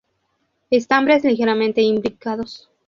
Estambres 0.71 1.23
ligeramente 1.23 1.83
imbricados. 1.83 2.71